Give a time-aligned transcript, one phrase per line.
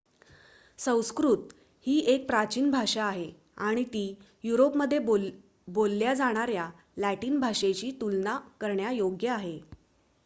[0.79, 1.49] संस्कृत
[1.85, 3.29] ही एक प्राचीन भाषा आहे
[3.59, 4.03] आणि ती
[4.43, 4.99] युरोपमध्ये
[4.99, 6.69] बोलल्या जाणार्‍या
[6.97, 9.59] लॅटिन भाषेशी तुलना करण्यायोग्य आहे